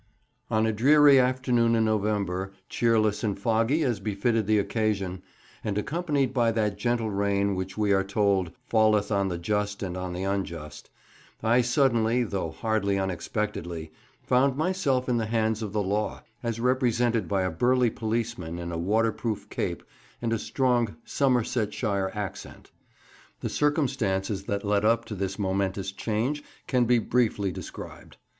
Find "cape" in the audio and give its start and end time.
19.51-19.83